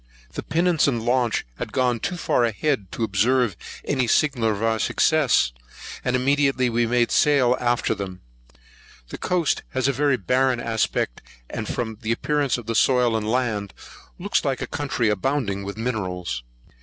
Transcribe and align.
The 0.33 0.41
pinnace 0.41 0.87
and 0.87 1.03
launch 1.03 1.45
had 1.57 1.71
gone 1.71 1.99
too 1.99 2.17
far 2.17 2.43
ahead 2.43 2.91
to 2.93 3.03
observe 3.03 3.55
any 3.85 4.07
signal 4.07 4.49
of 4.49 4.63
our 4.63 4.79
success; 4.79 5.51
and 6.03 6.15
immediately 6.15 6.71
we 6.71 6.87
made 6.87 7.11
sail 7.11 7.55
after 7.61 7.93
them. 7.93 8.21
The 9.09 9.19
coast 9.19 9.61
has 9.73 9.87
a 9.87 9.93
very 9.93 10.17
barren 10.17 10.59
aspect; 10.59 11.21
and, 11.51 11.67
from 11.67 11.99
the 12.01 12.11
appearance 12.11 12.57
of 12.57 12.65
the 12.65 12.73
soil 12.73 13.15
and 13.15 13.29
land, 13.29 13.75
looks 14.17 14.43
like 14.43 14.59
a 14.63 14.65
country 14.65 15.07
abounding 15.09 15.63
with 15.63 15.77
minerals. 15.77 16.41